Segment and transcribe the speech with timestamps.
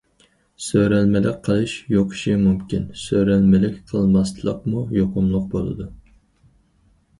[0.67, 5.89] سۆرەلمىلىك قىلىش يۇقۇشى مۇمكىن، سۆرەلمىلىك قىلماسلىقمۇ‹‹ يۇقۇملۇق›› بولىدۇ.